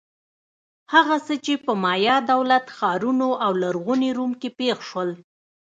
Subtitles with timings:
[0.93, 5.09] هغه څه چې په مایا دولت-ښارونو او لرغوني روم کې پېښ شول.